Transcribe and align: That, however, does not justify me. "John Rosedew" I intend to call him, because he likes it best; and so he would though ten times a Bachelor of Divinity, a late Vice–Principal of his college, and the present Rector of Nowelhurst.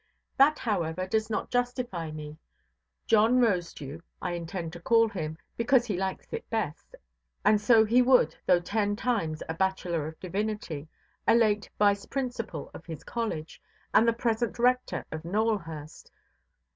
That, 0.35 0.57
however, 0.57 1.05
does 1.05 1.29
not 1.29 1.51
justify 1.51 2.09
me. 2.09 2.39
"John 3.05 3.37
Rosedew" 3.39 4.01
I 4.19 4.31
intend 4.31 4.73
to 4.73 4.79
call 4.79 5.07
him, 5.07 5.37
because 5.57 5.85
he 5.85 5.95
likes 5.95 6.33
it 6.33 6.49
best; 6.49 6.95
and 7.45 7.61
so 7.61 7.85
he 7.85 8.01
would 8.01 8.35
though 8.47 8.59
ten 8.61 8.95
times 8.95 9.43
a 9.47 9.53
Bachelor 9.53 10.07
of 10.07 10.19
Divinity, 10.19 10.87
a 11.27 11.35
late 11.35 11.69
Vice–Principal 11.77 12.71
of 12.73 12.83
his 12.87 13.03
college, 13.03 13.61
and 13.93 14.07
the 14.07 14.13
present 14.13 14.57
Rector 14.57 15.05
of 15.11 15.21
Nowelhurst. 15.23 16.09